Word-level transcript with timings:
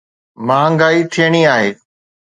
مهانگائي 0.47 0.99
ٿيڻي 1.13 1.41
آهي. 1.55 1.71